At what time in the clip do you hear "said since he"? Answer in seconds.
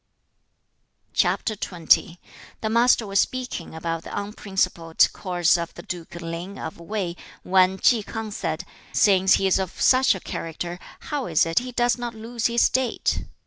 8.33-9.45